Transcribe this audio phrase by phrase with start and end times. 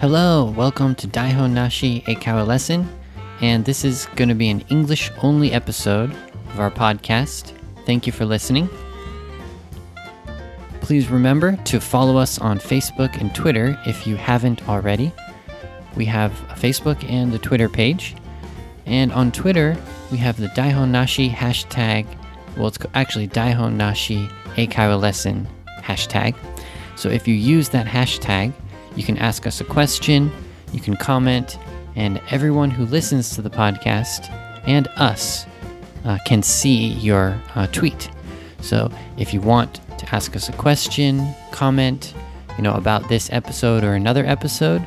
[0.00, 2.88] Hello, welcome to Daihon Nashi Eikaiwa Lesson,
[3.42, 6.10] and this is going to be an English only episode
[6.48, 7.52] of our podcast.
[7.84, 8.70] Thank you for listening.
[10.80, 15.12] Please remember to follow us on Facebook and Twitter if you haven't already.
[15.94, 18.16] We have a Facebook and a Twitter page.
[18.86, 19.76] And on Twitter,
[20.10, 22.06] we have the Daihon Nashi hashtag.
[22.56, 25.46] Well, it's actually Daihon Nashi Lesson
[25.82, 26.34] hashtag.
[26.96, 28.54] So if you use that hashtag,
[28.96, 30.30] you can ask us a question,
[30.72, 31.58] you can comment,
[31.96, 34.30] and everyone who listens to the podcast
[34.66, 35.46] and us
[36.04, 38.10] uh, can see your uh, tweet.
[38.60, 42.14] So if you want to ask us a question, comment,
[42.56, 44.86] you know, about this episode or another episode,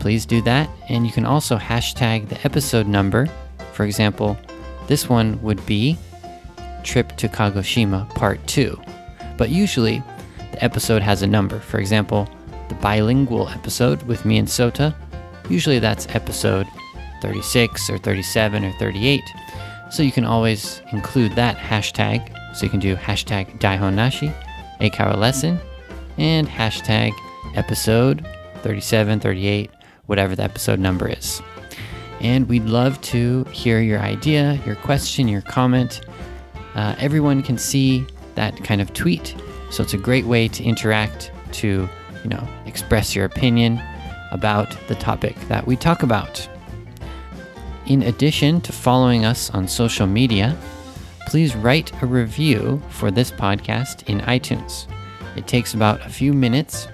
[0.00, 0.68] please do that.
[0.88, 3.28] And you can also hashtag the episode number.
[3.72, 4.36] For example,
[4.88, 5.96] this one would be
[6.82, 8.80] Trip to Kagoshima Part 2.
[9.36, 10.02] But usually,
[10.50, 11.60] the episode has a number.
[11.60, 12.28] For example,
[12.72, 14.94] the bilingual episode with me and Sota,
[15.48, 16.66] usually that's episode
[17.20, 19.22] 36 or 37 or 38.
[19.90, 22.34] So you can always include that hashtag.
[22.56, 24.34] So you can do hashtag Daihonashi,
[24.80, 25.60] Eikaiwa lesson,
[26.16, 27.12] and hashtag
[27.54, 28.26] episode
[28.62, 29.70] 37, 38,
[30.06, 31.42] whatever the episode number is.
[32.20, 36.00] And we'd love to hear your idea, your question, your comment.
[36.74, 39.34] Uh, everyone can see that kind of tweet.
[39.70, 41.88] So it's a great way to interact, to,
[42.22, 43.82] you know, express your opinion
[44.30, 46.48] about the topic that we talk about.
[47.86, 50.56] In addition to following us on social media,
[51.26, 54.86] please write a review for this podcast in iTunes.
[55.36, 56.88] It takes about a few minutes,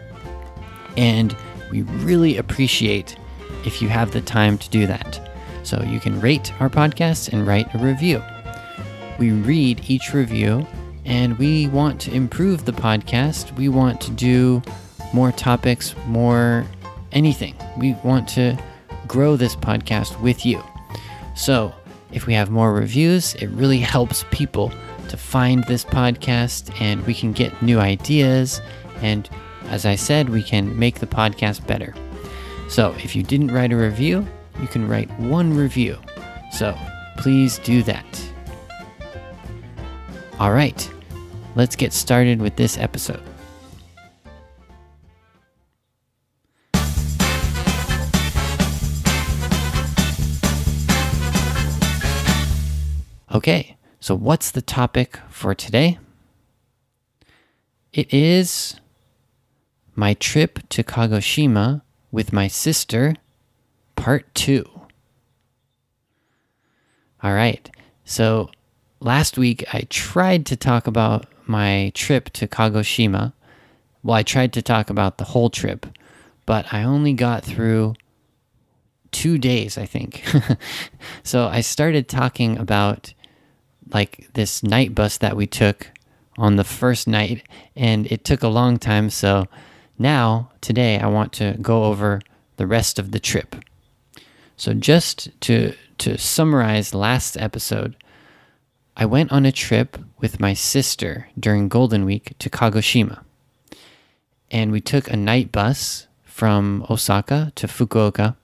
[0.96, 1.36] and
[1.70, 3.16] we really appreciate
[3.64, 5.30] if you have the time to do that.
[5.62, 8.22] So you can rate our podcast and write a review.
[9.18, 10.66] We read each review
[11.04, 13.54] and we want to improve the podcast.
[13.56, 14.62] We want to do
[15.12, 16.66] more topics, more
[17.12, 17.54] anything.
[17.76, 18.58] We want to
[19.06, 20.62] grow this podcast with you.
[21.34, 21.72] So,
[22.12, 24.72] if we have more reviews, it really helps people
[25.08, 28.60] to find this podcast and we can get new ideas.
[29.02, 29.28] And
[29.66, 31.94] as I said, we can make the podcast better.
[32.68, 34.26] So, if you didn't write a review,
[34.60, 35.98] you can write one review.
[36.52, 36.76] So,
[37.16, 38.04] please do that.
[40.38, 40.88] All right,
[41.56, 43.27] let's get started with this episode.
[53.38, 56.00] Okay, so what's the topic for today?
[57.92, 58.80] It is
[59.94, 63.14] my trip to Kagoshima with my sister,
[63.94, 64.68] part two.
[67.22, 67.70] All right,
[68.04, 68.50] so
[68.98, 73.34] last week I tried to talk about my trip to Kagoshima.
[74.02, 75.86] Well, I tried to talk about the whole trip,
[76.44, 77.94] but I only got through
[79.12, 80.24] two days, I think.
[81.22, 83.14] so I started talking about
[83.92, 85.90] like this night bus that we took
[86.36, 87.42] on the first night,
[87.74, 89.10] and it took a long time.
[89.10, 89.46] So
[89.98, 92.20] now, today, I want to go over
[92.56, 93.56] the rest of the trip.
[94.56, 97.96] So, just to, to summarize last episode,
[98.96, 103.22] I went on a trip with my sister during Golden Week to Kagoshima.
[104.50, 108.36] And we took a night bus from Osaka to Fukuoka.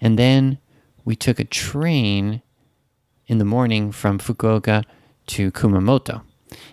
[0.00, 0.58] And then
[1.04, 2.42] we took a train
[3.26, 4.84] in the morning from Fukuoka
[5.26, 6.22] to Kumamoto.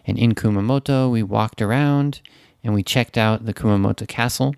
[0.06, 2.22] And in Kumamoto, we walked around
[2.64, 4.56] and we checked out the Kumamoto Castle.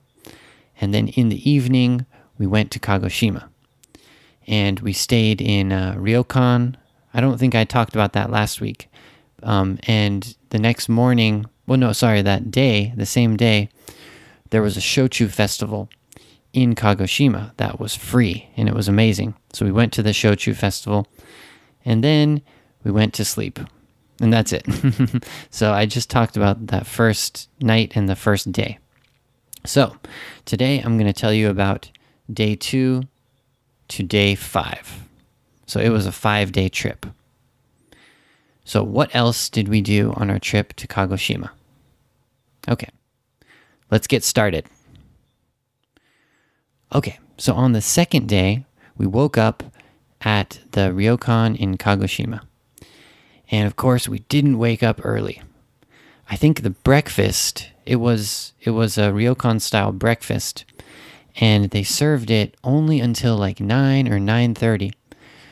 [0.79, 2.05] And then in the evening,
[2.37, 3.47] we went to Kagoshima.
[4.47, 6.75] And we stayed in uh, Ryokan.
[7.13, 8.89] I don't think I talked about that last week.
[9.41, 13.69] Um, and the next morning, well, no, sorry, that day, the same day,
[14.49, 15.89] there was a Shochu festival
[16.53, 19.35] in Kagoshima that was free and it was amazing.
[19.53, 21.07] So we went to the Shochu festival
[21.85, 22.41] and then
[22.83, 23.59] we went to sleep.
[24.19, 24.65] And that's it.
[25.49, 28.79] so I just talked about that first night and the first day.
[29.65, 29.97] So
[30.45, 31.91] today I'm going to tell you about
[32.31, 33.03] day two
[33.89, 35.03] to day five.
[35.65, 37.05] So it was a five day trip.
[38.67, 41.51] So, what else did we do on our trip to Kagoshima?
[42.67, 42.89] Okay,
[43.91, 44.65] let's get started.
[46.93, 48.65] Okay, so on the second day,
[48.97, 49.63] we woke up
[50.25, 52.41] at the Ryokan in Kagoshima.
[53.51, 55.41] And of course, we didn't wake up early.
[56.29, 60.65] I think the breakfast, it was it was a Ryokan style breakfast
[61.37, 64.93] and they served it only until like 9 or 9:30.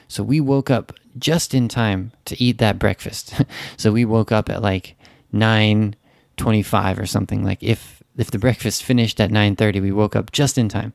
[0.08, 3.34] So we woke up just in time to eat that breakfast.
[3.78, 4.96] so we woke up at like
[5.34, 10.58] 9:25 or something like if if the breakfast finished at 9:30, we woke up just
[10.58, 10.94] in time.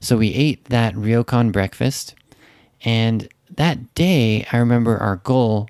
[0.00, 2.14] So we ate that ryokan breakfast,
[2.84, 5.68] and that day I remember our goal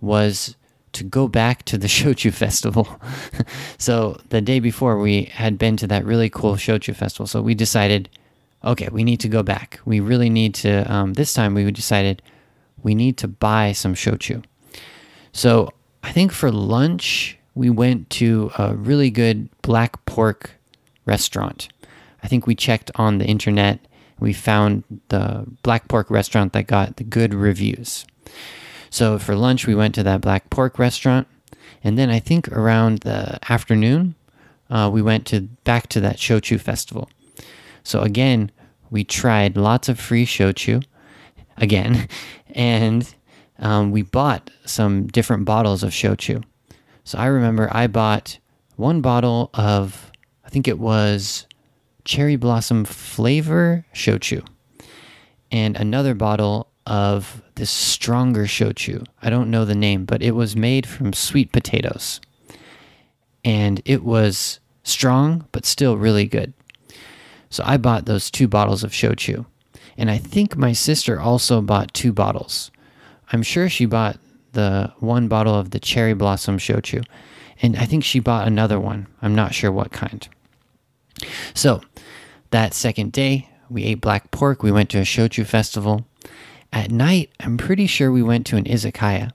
[0.00, 0.56] was
[0.92, 3.00] to go back to the Shochu festival.
[3.78, 7.54] so the day before we had been to that really cool Shochu festival, so we
[7.54, 8.08] decided,
[8.64, 9.80] okay, we need to go back.
[9.84, 10.90] We really need to.
[10.92, 12.22] Um, this time we decided
[12.82, 14.44] we need to buy some shochu.
[15.32, 15.72] So
[16.04, 20.52] I think for lunch we went to a really good black pork
[21.06, 21.68] restaurant.
[22.22, 23.80] I think we checked on the internet.
[24.20, 28.06] We found the black pork restaurant that got the good reviews.
[28.90, 31.26] So for lunch, we went to that black pork restaurant,
[31.82, 34.14] and then I think around the afternoon,
[34.70, 37.10] uh, we went to back to that shochu festival.
[37.82, 38.50] So again,
[38.90, 40.84] we tried lots of free shochu,
[41.56, 42.08] again,
[42.54, 43.12] and
[43.58, 46.42] um, we bought some different bottles of shochu.
[47.04, 48.38] So I remember I bought
[48.76, 50.10] one bottle of,
[50.44, 51.46] I think it was
[52.04, 54.46] cherry blossom flavor shochu,
[55.50, 59.04] and another bottle of this stronger shochu.
[59.22, 62.20] I don't know the name, but it was made from sweet potatoes.
[63.44, 66.52] And it was strong, but still really good.
[67.50, 69.46] So I bought those two bottles of shochu.
[69.96, 72.70] And I think my sister also bought two bottles.
[73.32, 74.18] I'm sure she bought
[74.52, 77.04] the one bottle of the cherry blossom shochu.
[77.62, 79.06] And I think she bought another one.
[79.22, 80.28] I'm not sure what kind.
[81.54, 81.80] So
[82.50, 84.62] that second day, we ate black pork.
[84.62, 86.06] We went to a shochu festival.
[86.72, 89.32] At night, I'm pretty sure we went to an izakaya.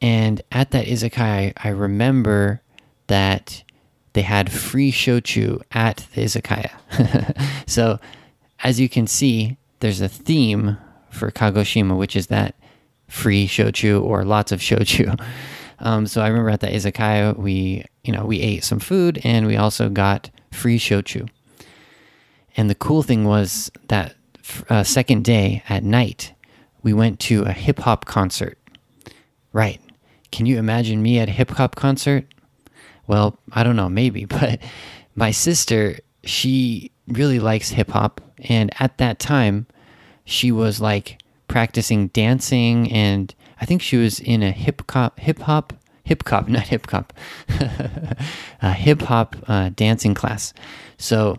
[0.00, 2.60] And at that izakaya, I remember
[3.06, 3.62] that
[4.12, 6.76] they had free shochu at the izakaya.
[7.68, 7.98] so,
[8.62, 10.76] as you can see, there's a theme
[11.10, 12.54] for Kagoshima, which is that
[13.08, 15.18] free shochu or lots of shochu.
[15.84, 19.48] Um, so I remember at the izakaya, we you know we ate some food and
[19.48, 21.28] we also got free shochu.
[22.56, 24.14] And the cool thing was that
[24.68, 26.34] uh, second day at night,
[26.82, 28.58] we went to a hip hop concert.
[29.52, 29.80] Right?
[30.30, 32.26] Can you imagine me at a hip hop concert?
[33.06, 34.60] Well, I don't know, maybe, but
[35.14, 39.66] my sister, she really likes hip hop, and at that time,
[40.24, 45.40] she was like practicing dancing and I think she was in a hip hop hip
[45.40, 45.72] hop
[46.04, 47.12] hip hop not hip hop
[48.62, 50.52] hip hop uh, dancing class.
[50.98, 51.36] So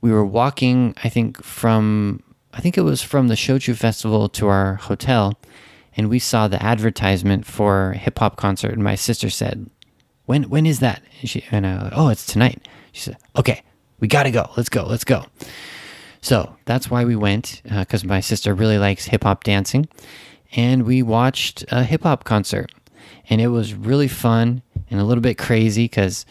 [0.00, 2.22] we were walking I think from
[2.52, 5.38] I think it was from the Shochu festival to our hotel
[5.96, 9.68] and we saw the advertisement for hip hop concert and my sister said
[10.26, 13.62] when when is that and she and I like, oh it's tonight she said okay
[14.00, 15.24] we got to go let's go let's go
[16.24, 19.86] so that's why we went, because uh, my sister really likes hip hop dancing.
[20.56, 22.72] And we watched a hip hop concert.
[23.28, 26.26] And it was really fun and a little bit crazy because,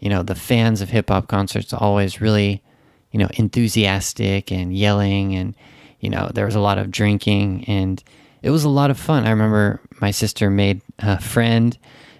[0.00, 2.62] you know, the fans of hip hop concerts are always really,
[3.10, 5.34] you know, enthusiastic and yelling.
[5.34, 5.54] And,
[6.00, 7.64] you know, there was a lot of drinking.
[7.66, 8.02] And
[8.42, 9.26] it was a lot of fun.
[9.26, 11.76] I remember my sister made a friend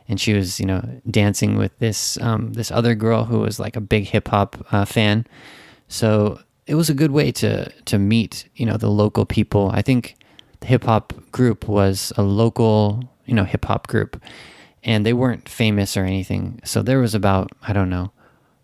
[0.08, 3.76] and she was, you know, dancing with this um, this other girl who was like
[3.76, 5.26] a big hip hop uh, fan.
[5.88, 9.70] So it was a good way to to meet you know the local people.
[9.72, 10.17] I think
[10.60, 14.22] the hip hop group was a local you know hip hop group,
[14.82, 16.60] and they weren't famous or anything.
[16.64, 18.12] So there was about I don't know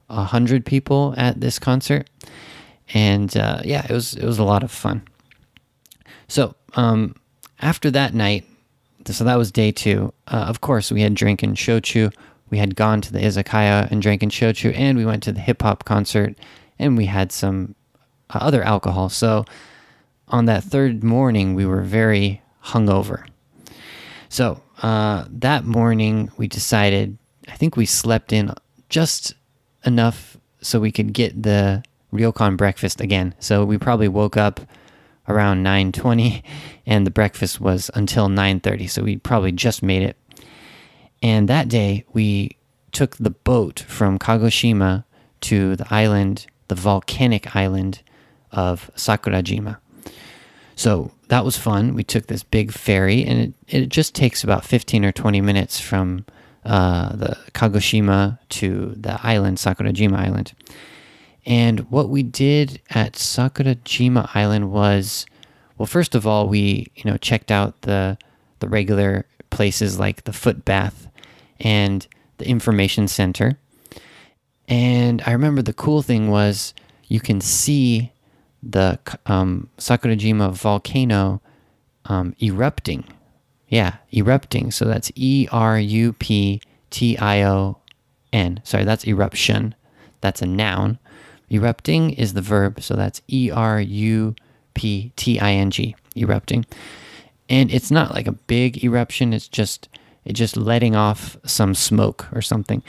[0.08, 2.10] a hundred people at this concert,
[2.92, 5.02] and uh, yeah, it was it was a lot of fun.
[6.28, 7.14] So um,
[7.60, 8.44] after that night,
[9.06, 10.12] so that was day two.
[10.28, 12.12] Uh, of course, we had drinking shochu.
[12.50, 15.40] We had gone to the izakaya and drank drinking shochu, and we went to the
[15.40, 16.34] hip hop concert,
[16.78, 17.74] and we had some
[18.30, 19.08] uh, other alcohol.
[19.08, 19.44] So
[20.28, 23.26] on that third morning, we were very hungover.
[24.30, 27.18] So uh, that morning, we decided,
[27.48, 28.54] I think we slept in
[28.88, 29.34] just
[29.84, 31.82] enough so we could get the
[32.12, 33.34] ryokan breakfast again.
[33.40, 34.60] So we probably woke up
[35.28, 36.42] around 9:20
[36.86, 40.16] and the breakfast was until 9:30 so we probably just made it
[41.22, 42.56] and that day we
[42.90, 45.04] took the boat from Kagoshima
[45.42, 48.00] to the island the volcanic island
[48.52, 49.78] of Sakurajima.
[50.76, 51.94] So that was fun.
[51.94, 55.78] We took this big ferry, and it, it just takes about 15 or 20 minutes
[55.78, 56.26] from
[56.64, 60.52] uh, the Kagoshima to the island, Sakurajima Island.
[61.46, 65.24] And what we did at Sakurajima Island was,
[65.78, 68.18] well, first of all, we you know checked out the
[68.58, 71.08] the regular places like the foot bath
[71.60, 72.08] and
[72.38, 73.56] the information center.
[74.66, 76.74] And I remember the cool thing was
[77.06, 78.12] you can see
[78.62, 81.40] the um, Sakurajima volcano
[82.06, 83.04] um, erupting.
[83.68, 84.70] Yeah, erupting.
[84.70, 87.78] So that's E R U P T I O
[88.32, 88.60] N.
[88.64, 89.74] Sorry, that's eruption.
[90.20, 90.98] That's a noun.
[91.50, 94.34] Erupting is the verb, so that's E R U
[94.74, 96.64] P T I N G, erupting.
[97.48, 99.88] And it's not like a big eruption, it's just
[100.24, 102.82] it just letting off some smoke or something.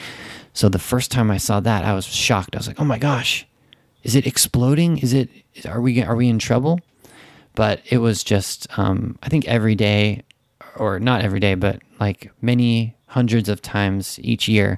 [0.53, 2.55] So the first time I saw that, I was shocked.
[2.55, 3.47] I was like, "Oh my gosh.
[4.03, 4.97] Is it exploding?
[4.97, 5.29] Is it
[5.65, 6.79] are we are we in trouble?"
[7.55, 10.23] But it was just um, I think every day
[10.75, 14.77] or not every day, but like many hundreds of times each year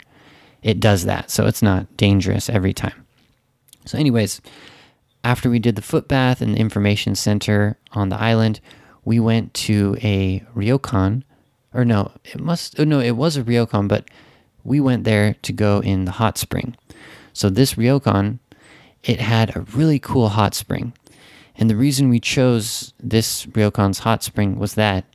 [0.63, 1.29] it does that.
[1.29, 3.05] So it's not dangerous every time.
[3.85, 4.41] So anyways,
[5.23, 8.59] after we did the foot bath and the information center on the island,
[9.05, 11.23] we went to a ryokan,
[11.73, 14.09] or no, it must, oh no, it was a ryokan, but
[14.63, 16.75] we went there to go in the hot spring.
[17.33, 18.39] So this ryokan,
[19.03, 20.93] it had a really cool hot spring.
[21.55, 25.05] And the reason we chose this ryokan's hot spring was that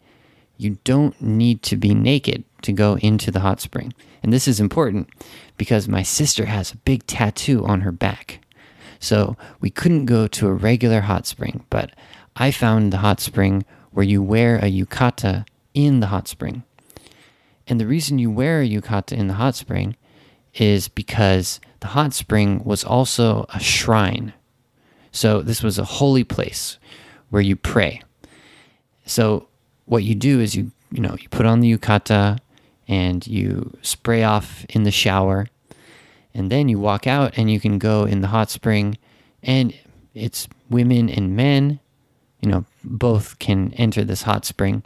[0.57, 3.92] you don't need to be naked to go into the hot spring.
[4.23, 5.09] And this is important
[5.57, 8.40] because my sister has a big tattoo on her back.
[9.00, 11.92] So we couldn't go to a regular hot spring, but
[12.37, 16.64] I found the hot spring where you wear a yukata in the hot spring.
[17.68, 19.97] And the reason you wear a yukata in the hot spring
[20.54, 24.32] is because the hot spring was also a shrine.
[25.12, 26.78] So this was a holy place
[27.30, 28.02] where you pray.
[29.06, 29.49] So
[29.87, 32.38] what you do is you you know you put on the yukata
[32.87, 35.47] and you spray off in the shower
[36.35, 38.97] and then you walk out and you can go in the hot spring
[39.42, 39.75] and
[40.14, 41.80] it's women and men
[42.40, 44.82] you know both can enter this hot spring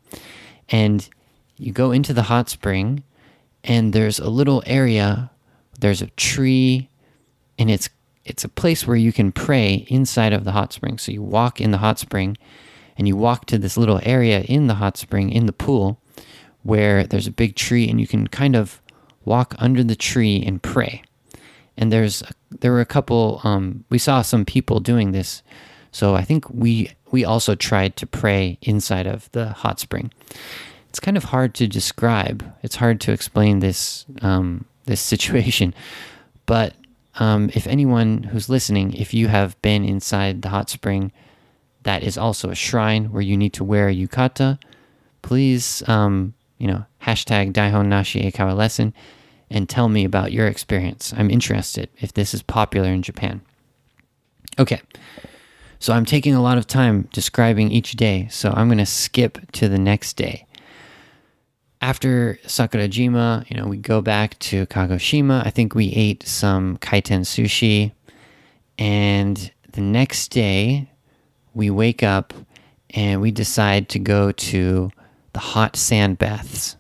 [0.68, 1.08] and
[1.56, 3.02] you go into the hot spring
[3.64, 5.30] and there's a little area
[5.81, 6.88] there's a tree
[7.59, 7.88] and it's
[8.25, 10.99] it's a place where you can pray inside of the hot spring.
[10.99, 12.37] So you walk in the hot spring
[12.97, 16.00] and you walk to this little area in the hot spring in the pool
[16.62, 18.81] where there's a big tree and you can kind of
[19.25, 21.02] walk under the tree and pray.
[21.76, 25.43] And there's there were a couple um, we saw some people doing this.
[25.91, 30.12] So i think we we also tried to pray inside of the hot spring.
[30.88, 32.45] It's kind of hard to describe.
[32.62, 35.75] It's hard to explain this um, this situation
[36.46, 36.75] but
[37.16, 41.12] um, if anyone who's listening if you have been inside the hot spring
[41.82, 44.58] that is also a shrine where you need to wear a yukata
[45.22, 48.94] please um, you know hashtag daihon nashi eikaiwa lesson
[49.52, 51.12] and tell me about your experience.
[51.16, 53.42] I'm interested if this is popular in Japan.
[54.58, 54.80] Okay,
[55.78, 59.38] so I'm taking a lot of time describing each day, so I'm going to skip
[59.52, 60.46] to the next day.
[61.82, 65.44] After Sakurajima, you know, we go back to Kagoshima.
[65.44, 67.90] I think we ate some kaiten sushi.
[68.78, 70.88] And the next day,
[71.54, 72.32] we wake up
[72.90, 74.92] and we decide to go to
[75.32, 76.76] the hot sand baths.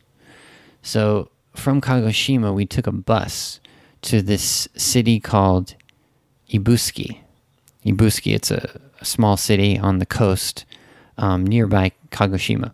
[0.82, 3.58] So from Kagoshima, we took a bus
[4.02, 5.74] to this city called
[6.48, 7.18] Ibusuki.
[7.84, 10.64] Ibusuki, it's a, a small city on the coast
[11.18, 12.72] um, nearby Kagoshima.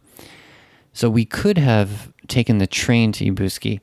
[0.93, 3.81] So we could have taken the train to Ibusuki,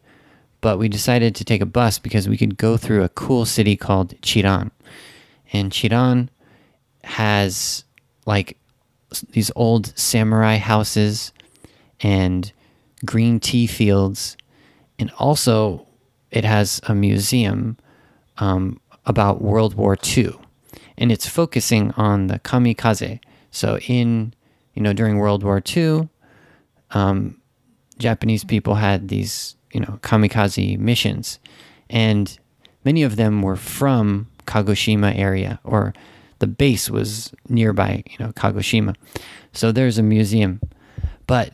[0.61, 3.75] but we decided to take a bus because we could go through a cool city
[3.75, 4.71] called Chiran.
[5.51, 6.29] And Chiran
[7.03, 7.83] has
[8.25, 8.57] like
[9.31, 11.31] these old samurai houses
[12.01, 12.51] and
[13.05, 14.35] green tea fields
[14.99, 15.85] and also
[16.31, 17.77] it has a museum
[18.37, 20.33] um, about World War II,
[20.97, 23.19] and it's focusing on the kamikaze.
[23.51, 24.33] So in
[24.73, 26.09] you know during World War II,
[26.91, 27.41] um,
[27.97, 31.39] Japanese people had these you know kamikaze missions,
[31.89, 32.37] and
[32.83, 35.93] many of them were from Kagoshima area or
[36.39, 38.95] the base was nearby you know Kagoshima.
[39.53, 40.61] So there's a museum,
[41.27, 41.53] but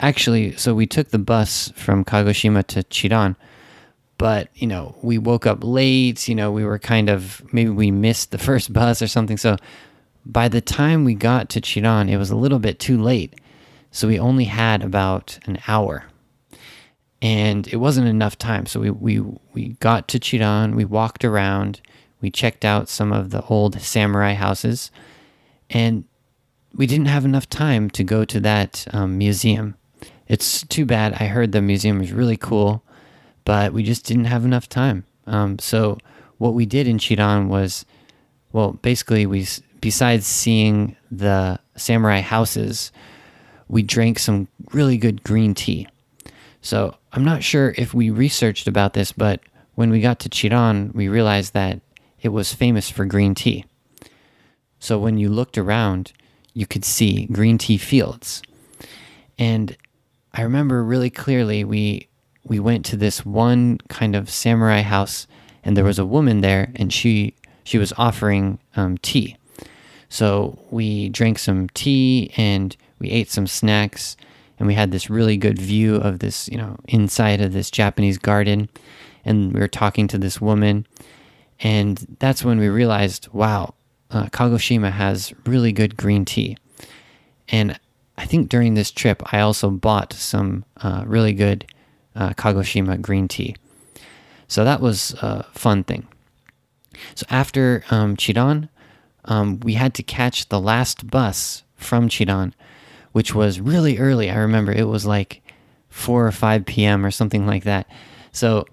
[0.00, 3.36] actually, so we took the bus from Kagoshima to Chiran,
[4.18, 6.28] but you know, we woke up late.
[6.28, 9.36] You know, we were kind of maybe we missed the first bus or something.
[9.36, 9.56] So
[10.26, 13.40] by the time we got to Chiran, it was a little bit too late.
[13.90, 16.04] So we only had about an hour.
[17.20, 18.66] And it wasn't enough time.
[18.66, 19.20] So we, we,
[19.52, 21.80] we got to Chiran, we walked around,
[22.20, 24.90] we checked out some of the old samurai houses,
[25.70, 26.04] and
[26.74, 29.74] we didn't have enough time to go to that um, museum.
[30.28, 31.14] It's too bad.
[31.14, 32.82] I heard the museum is really cool,
[33.44, 35.04] but we just didn't have enough time.
[35.26, 35.98] Um, so
[36.36, 37.84] what we did in Chiran was,
[38.52, 39.46] well, basically we
[39.80, 42.92] besides seeing the samurai houses,
[43.68, 45.88] we drank some really good green tea.
[46.60, 49.40] So I'm not sure if we researched about this, but
[49.74, 51.80] when we got to Chiran, we realized that
[52.20, 53.64] it was famous for green tea.
[54.80, 56.12] So when you looked around,
[56.52, 58.42] you could see green tea fields.
[59.38, 59.76] And
[60.32, 62.08] I remember really clearly we
[62.44, 65.26] we went to this one kind of samurai house
[65.62, 67.34] and there was a woman there, and she
[67.64, 69.36] she was offering um, tea.
[70.08, 74.16] So we drank some tea and we ate some snacks,
[74.58, 78.18] and we had this really good view of this, you know, inside of this Japanese
[78.18, 78.68] garden.
[79.24, 80.86] And we were talking to this woman,
[81.60, 83.74] and that's when we realized, wow,
[84.10, 86.56] uh, Kagoshima has really good green tea.
[87.48, 87.78] And
[88.16, 91.66] I think during this trip, I also bought some uh, really good
[92.16, 93.56] uh, Kagoshima green tea.
[94.48, 96.06] So that was a fun thing.
[97.14, 98.16] So after um,
[99.24, 102.54] um, we had to catch the last bus from Chiran,
[103.18, 104.30] which was really early.
[104.30, 105.42] I remember it was like
[105.88, 107.04] 4 or 5 p.m.
[107.04, 107.88] or something like that.
[108.30, 108.64] So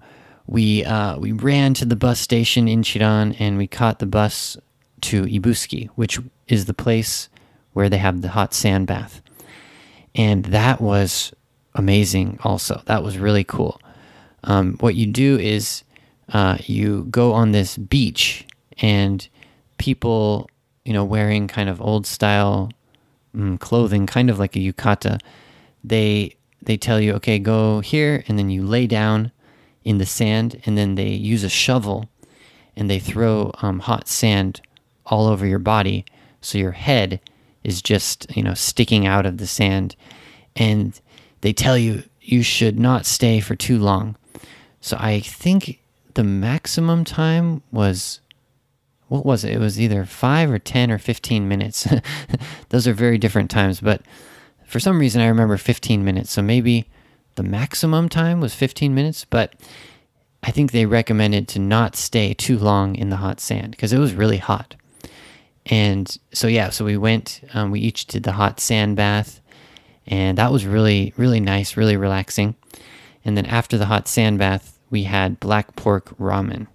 [0.46, 4.56] we uh, we ran to the bus station in Chiran and we caught the bus
[5.00, 7.28] to Ibusuki, which is the place
[7.72, 9.20] where they have the hot sand bath.
[10.14, 11.32] And that was
[11.74, 12.80] amazing, also.
[12.86, 13.80] That was really cool.
[14.44, 15.82] Um, what you do is
[16.32, 18.46] uh, you go on this beach,
[18.78, 19.28] and
[19.78, 20.48] people,
[20.84, 22.70] you know, wearing kind of old style
[23.36, 25.20] mm, clothing, kind of like a yukata,
[25.84, 29.30] they they tell you, okay, go here, and then you lay down
[29.84, 32.08] in the sand, and then they use a shovel
[32.76, 34.60] and they throw um, hot sand
[35.06, 36.04] all over your body,
[36.40, 37.20] so your head
[37.64, 39.96] is just you know sticking out of the sand,
[40.54, 41.00] and
[41.40, 44.16] they tell you you should not stay for too long.
[44.80, 45.80] So I think
[46.14, 48.20] the maximum time was
[49.08, 49.52] what was it?
[49.52, 51.86] It was either five or ten or fifteen minutes.
[52.70, 54.02] Those are very different times, but
[54.66, 56.30] for some reason I remember fifteen minutes.
[56.30, 56.88] So maybe
[57.36, 59.54] the maximum time was fifteen minutes, but
[60.42, 63.98] I think they recommended to not stay too long in the hot sand because it
[63.98, 64.76] was really hot.
[65.66, 69.40] And so, yeah, so we went, um, we each did the hot sand bath,
[70.06, 72.54] and that was really, really nice, really relaxing.
[73.24, 76.68] And then after the hot sand bath, we had black pork ramen.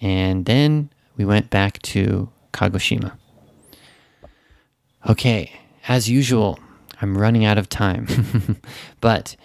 [0.00, 3.12] And then we went back to Kagoshima.
[5.06, 5.52] Okay,
[5.86, 6.58] as usual,
[7.02, 8.06] I'm running out of time.
[9.00, 9.36] but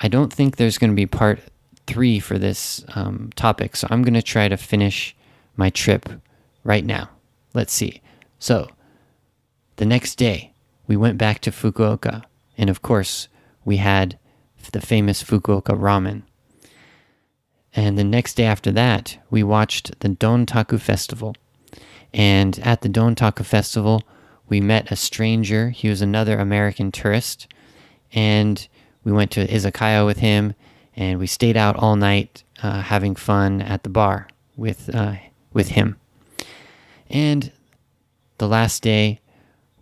[0.00, 1.40] I don't think there's going to be part
[1.86, 5.14] three for this um, topic, so I'm going to try to finish
[5.56, 6.08] my trip
[6.64, 7.10] right now.
[7.54, 8.00] Let's see.
[8.38, 8.68] So,
[9.76, 10.52] the next day,
[10.86, 12.22] we went back to Fukuoka,
[12.56, 13.28] and of course,
[13.64, 14.18] we had
[14.72, 16.22] the famous Fukuoka ramen.
[17.76, 21.36] And the next day after that, we watched the Dontaku Festival.
[22.14, 24.02] And at the Dontaku Festival,
[24.48, 25.68] we met a stranger.
[25.68, 27.46] He was another American tourist.
[28.12, 28.66] And
[29.04, 30.54] we went to izakaya with him,
[30.96, 35.16] and we stayed out all night uh, having fun at the bar with, uh,
[35.52, 35.96] with him.
[37.10, 37.52] And
[38.38, 39.20] the last day,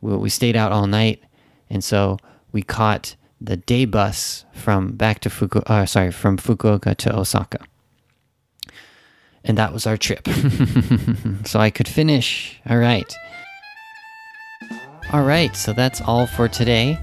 [0.01, 1.23] we, we stayed out all night,
[1.71, 2.19] and so
[2.51, 7.65] we caught the day bus from back to Fuku, uh, sorry, from Fukuoka to Osaka.
[9.45, 10.27] And that was our trip.
[11.45, 12.61] so I could finish.
[12.69, 13.13] All right.
[15.13, 16.99] All right, so that's all for today.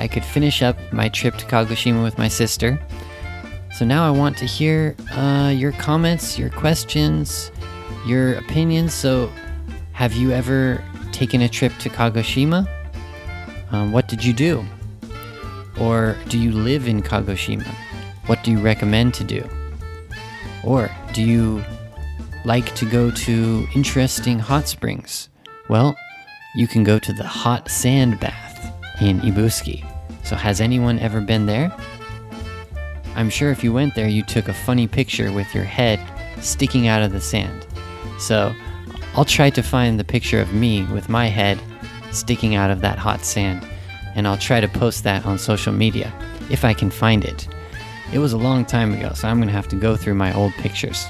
[0.00, 2.78] I could finish up my trip to Kagoshima with my sister.
[3.74, 7.50] So now I want to hear uh, your comments, your questions,
[8.06, 8.92] your opinions.
[8.92, 9.32] So,
[9.92, 12.68] have you ever taken a trip to Kagoshima?
[13.70, 14.64] Um, what did you do?
[15.80, 17.66] Or do you live in Kagoshima?
[18.26, 19.48] What do you recommend to do?
[20.64, 21.64] Or do you
[22.44, 25.28] like to go to interesting hot springs?
[25.68, 25.96] Well,
[26.54, 29.84] you can go to the hot sand bath in Ibusuki.
[30.24, 31.74] So, has anyone ever been there?
[33.16, 36.00] I'm sure if you went there, you took a funny picture with your head
[36.40, 37.66] sticking out of the sand.
[38.18, 38.54] So,
[39.14, 41.60] I'll try to find the picture of me with my head
[42.10, 43.66] sticking out of that hot sand,
[44.14, 46.12] and I'll try to post that on social media
[46.50, 47.48] if I can find it.
[48.12, 50.52] It was a long time ago, so I'm to have to go through my old
[50.54, 51.06] pictures.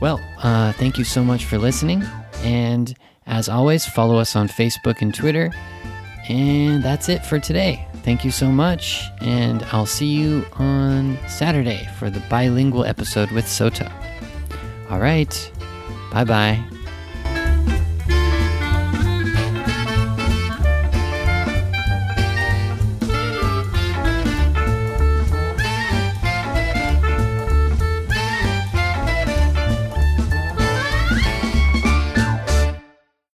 [0.00, 2.02] Well, uh, thank you so much for listening,
[2.42, 2.94] and
[3.26, 5.50] as always, follow us on Facebook and Twitter.
[6.28, 7.86] And that's it for today.
[8.02, 13.46] Thank you so much, and I'll see you on Saturday for the bilingual episode with
[13.46, 13.90] Sota.
[14.90, 15.50] All right,
[16.12, 16.73] bye bye.